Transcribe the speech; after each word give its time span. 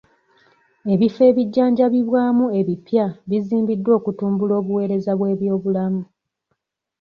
Ebifo 0.93 1.21
ebijjanjabibwamu 1.29 2.45
ebibya 2.59 3.05
bizimbiddwa 3.29 3.91
okutumbula 3.99 4.53
obuweereza 4.61 5.11
bw'ebyobulamu. 5.19 6.01